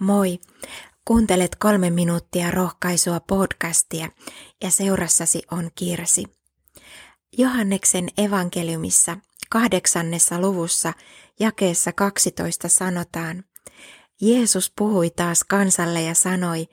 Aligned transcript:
Moi! 0.00 0.38
Kuuntelet 1.04 1.56
kolme 1.56 1.90
minuuttia 1.90 2.50
rohkaisua 2.50 3.20
podcastia 3.20 4.08
ja 4.62 4.70
seurassasi 4.70 5.42
on 5.50 5.70
Kirsi. 5.74 6.24
Johanneksen 7.38 8.08
evankeliumissa 8.18 9.16
kahdeksannessa 9.50 10.40
luvussa 10.40 10.92
jakeessa 11.40 11.92
12 11.92 12.68
sanotaan, 12.68 13.44
Jeesus 14.20 14.72
puhui 14.78 15.10
taas 15.10 15.44
kansalle 15.44 16.02
ja 16.02 16.14
sanoi, 16.14 16.68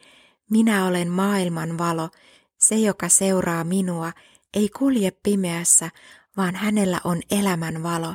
minä 0.49 0.85
olen 0.85 1.11
maailman 1.11 1.77
valo, 1.77 2.09
se 2.57 2.75
joka 2.75 3.09
seuraa 3.09 3.63
minua 3.63 4.11
ei 4.53 4.69
kulje 4.69 5.11
pimeässä, 5.11 5.89
vaan 6.37 6.55
hänellä 6.55 7.01
on 7.03 7.21
elämän 7.31 7.83
valo. 7.83 8.13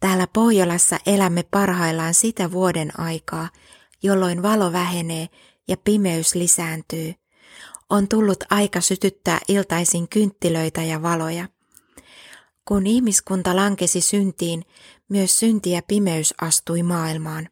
Täällä 0.00 0.26
Pohjolassa 0.26 0.98
elämme 1.06 1.42
parhaillaan 1.42 2.14
sitä 2.14 2.52
vuoden 2.52 3.00
aikaa, 3.00 3.48
jolloin 4.02 4.42
valo 4.42 4.72
vähenee 4.72 5.28
ja 5.68 5.76
pimeys 5.76 6.34
lisääntyy. 6.34 7.14
On 7.90 8.08
tullut 8.08 8.44
aika 8.50 8.80
sytyttää 8.80 9.38
iltaisin 9.48 10.08
kynttilöitä 10.08 10.82
ja 10.82 11.02
valoja. 11.02 11.48
Kun 12.64 12.86
ihmiskunta 12.86 13.56
lankesi 13.56 14.00
syntiin, 14.00 14.62
myös 15.08 15.38
synti 15.38 15.70
ja 15.70 15.82
pimeys 15.82 16.34
astui 16.40 16.82
maailmaan. 16.82 17.48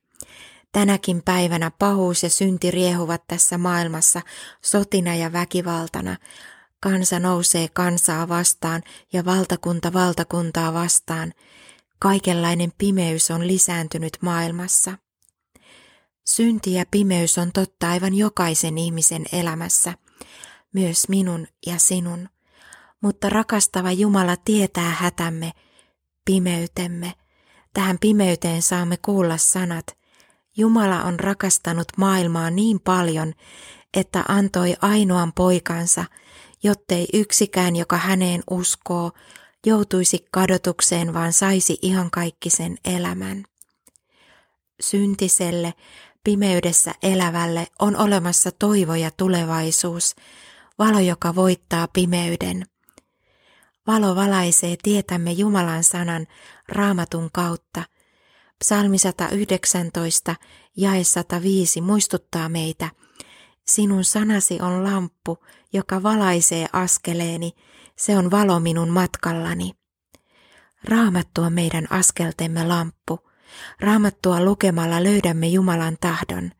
Tänäkin 0.72 1.22
päivänä 1.22 1.70
pahuus 1.70 2.22
ja 2.22 2.30
synti 2.30 2.70
riehuvat 2.70 3.26
tässä 3.26 3.58
maailmassa 3.58 4.22
sotina 4.62 5.14
ja 5.14 5.32
väkivaltana. 5.32 6.16
Kansa 6.80 7.18
nousee 7.18 7.68
kansaa 7.68 8.28
vastaan 8.28 8.82
ja 9.12 9.24
valtakunta 9.24 9.92
valtakuntaa 9.92 10.74
vastaan. 10.74 11.32
Kaikenlainen 11.98 12.72
pimeys 12.78 13.30
on 13.30 13.46
lisääntynyt 13.46 14.18
maailmassa. 14.20 14.98
Synti 16.28 16.72
ja 16.72 16.84
pimeys 16.90 17.38
on 17.38 17.52
totta 17.52 17.90
aivan 17.90 18.14
jokaisen 18.14 18.78
ihmisen 18.78 19.24
elämässä, 19.32 19.94
myös 20.72 21.08
minun 21.08 21.46
ja 21.66 21.78
sinun. 21.78 22.28
Mutta 23.00 23.28
rakastava 23.28 23.92
Jumala 23.92 24.36
tietää 24.36 24.90
hätämme, 24.90 25.52
pimeytemme. 26.24 27.12
Tähän 27.74 27.98
pimeyteen 27.98 28.62
saamme 28.62 28.96
kuulla 28.96 29.36
sanat. 29.36 29.86
Jumala 30.56 31.02
on 31.02 31.20
rakastanut 31.20 31.88
maailmaa 31.96 32.50
niin 32.50 32.80
paljon, 32.80 33.32
että 33.94 34.24
antoi 34.28 34.76
ainoan 34.82 35.32
poikansa, 35.32 36.04
jottei 36.62 37.06
yksikään, 37.12 37.76
joka 37.76 37.96
häneen 37.96 38.42
uskoo, 38.50 39.12
joutuisi 39.66 40.26
kadotukseen, 40.30 41.14
vaan 41.14 41.32
saisi 41.32 41.78
ihan 41.82 42.10
kaikkisen 42.10 42.76
elämän. 42.84 43.44
Syntiselle 44.80 45.74
Pimeydessä 46.26 46.94
elävälle 47.02 47.66
on 47.78 47.96
olemassa 47.96 48.50
toivo 48.50 48.94
ja 48.94 49.10
tulevaisuus, 49.16 50.16
valo, 50.78 50.98
joka 50.98 51.34
voittaa 51.34 51.88
pimeyden. 51.92 52.66
Valo 53.86 54.16
valaisee 54.16 54.76
tietämme 54.82 55.32
Jumalan 55.32 55.84
sanan 55.84 56.26
raamatun 56.68 57.30
kautta. 57.32 57.82
Psalmi 58.58 58.98
119 58.98 60.34
jae 60.76 61.04
105 61.04 61.80
muistuttaa 61.80 62.48
meitä, 62.48 62.90
sinun 63.66 64.04
sanasi 64.04 64.60
on 64.60 64.84
lamppu, 64.84 65.38
joka 65.72 66.02
valaisee 66.02 66.66
askeleeni, 66.72 67.52
se 67.96 68.18
on 68.18 68.30
valo 68.30 68.60
minun 68.60 68.88
matkallani. 68.88 69.72
Raamattu 70.84 71.42
on 71.42 71.52
meidän 71.52 71.86
askeltemme 71.90 72.64
lamppu. 72.64 73.25
Raamattua 73.80 74.40
lukemalla 74.40 75.02
löydämme 75.02 75.46
Jumalan 75.46 75.96
tahdon. 76.00 76.50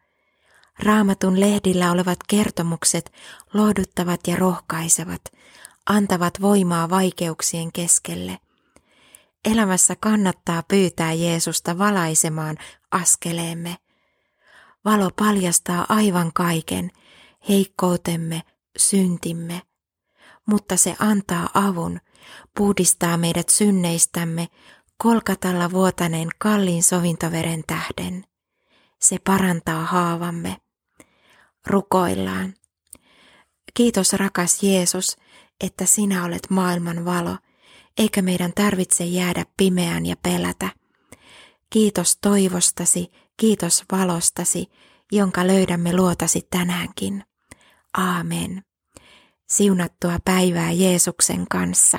Raamatun 0.78 1.41
lehdillä 1.41 1.92
olevat 1.92 2.19
kertomukset 2.28 3.12
lohduttavat 3.54 4.20
ja 4.26 4.36
rohkaisevat, 4.36 5.22
antavat 5.86 6.41
voimaa 6.41 6.91
vaikeuksien 6.91 7.72
keskelle. 7.72 8.38
Elämässä 9.44 9.97
kannattaa 10.00 10.62
pyytää 10.62 11.12
Jeesusta 11.12 11.78
valaisemaan 11.78 12.56
askeleemme. 12.91 13.76
Valo 14.84 15.10
paljastaa 15.18 15.86
aivan 15.88 16.32
kaiken, 16.32 16.91
heikkoutemme, 17.48 18.42
syntimme, 18.76 19.62
mutta 20.47 20.76
se 20.76 20.97
antaa 20.98 21.48
avun, 21.54 22.00
puhdistaa 22.56 23.16
meidät 23.16 23.48
synneistämme, 23.48 24.48
kolkatalla 25.02 25.70
vuotaneen 25.70 26.28
kalliin 26.38 26.82
sovintoveren 26.82 27.64
tähden. 27.66 28.24
Se 29.00 29.18
parantaa 29.18 29.84
haavamme. 29.84 30.56
Rukoillaan. 31.66 32.54
Kiitos 33.74 34.12
rakas 34.12 34.62
Jeesus, 34.62 35.16
että 35.60 35.86
sinä 35.86 36.24
olet 36.24 36.50
maailman 36.50 37.04
valo, 37.04 37.36
eikä 37.98 38.22
meidän 38.22 38.52
tarvitse 38.54 39.04
jäädä 39.04 39.44
pimeään 39.56 40.06
ja 40.06 40.16
pelätä. 40.22 40.68
Kiitos 41.70 42.18
toivostasi, 42.20 43.12
kiitos 43.36 43.84
valostasi, 43.92 44.66
jonka 45.12 45.46
löydämme 45.46 45.96
luotasi 45.96 46.46
tänäänkin. 46.50 47.24
Aamen. 47.96 48.62
Siunattua 49.48 50.18
päivää 50.24 50.70
Jeesuksen 50.72 51.46
kanssa. 51.50 51.98